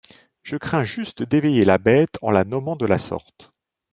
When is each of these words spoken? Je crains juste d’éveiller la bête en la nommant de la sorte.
Je 0.41 0.57
crains 0.57 0.83
juste 0.83 1.21
d’éveiller 1.21 1.63
la 1.63 1.77
bête 1.77 2.17
en 2.23 2.31
la 2.31 2.43
nommant 2.43 2.75
de 2.75 2.87
la 2.87 2.97
sorte. 2.97 3.51